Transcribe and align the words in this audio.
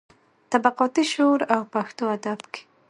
طبقاتي 0.51 1.01
شعور 1.11 1.39
او 1.55 1.61
پښتو 1.73 2.03
ادب 2.15 2.39
کې. 2.51 2.61